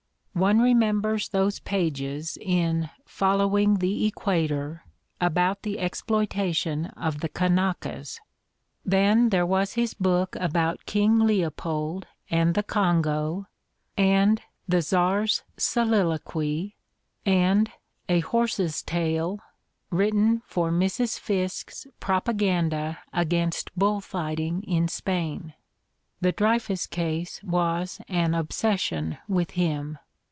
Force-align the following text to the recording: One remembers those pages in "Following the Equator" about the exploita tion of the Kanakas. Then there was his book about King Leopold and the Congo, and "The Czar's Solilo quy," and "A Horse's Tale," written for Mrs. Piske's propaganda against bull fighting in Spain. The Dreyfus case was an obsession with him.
One 0.33 0.59
remembers 0.61 1.27
those 1.27 1.59
pages 1.59 2.37
in 2.39 2.89
"Following 3.05 3.79
the 3.79 4.05
Equator" 4.07 4.85
about 5.19 5.63
the 5.63 5.75
exploita 5.75 6.55
tion 6.55 6.85
of 6.95 7.19
the 7.19 7.27
Kanakas. 7.27 8.17
Then 8.85 9.27
there 9.27 9.45
was 9.45 9.73
his 9.73 9.93
book 9.93 10.37
about 10.37 10.85
King 10.85 11.19
Leopold 11.19 12.07
and 12.29 12.55
the 12.55 12.63
Congo, 12.63 13.47
and 13.97 14.41
"The 14.69 14.81
Czar's 14.81 15.43
Solilo 15.57 16.17
quy," 16.17 16.75
and 17.25 17.69
"A 18.07 18.21
Horse's 18.21 18.81
Tale," 18.83 19.37
written 19.89 20.43
for 20.45 20.71
Mrs. 20.71 21.19
Piske's 21.19 21.87
propaganda 21.99 22.99
against 23.11 23.75
bull 23.77 23.99
fighting 23.99 24.63
in 24.63 24.87
Spain. 24.87 25.53
The 26.21 26.31
Dreyfus 26.31 26.87
case 26.87 27.43
was 27.43 27.99
an 28.07 28.33
obsession 28.33 29.17
with 29.27 29.51
him. 29.51 29.97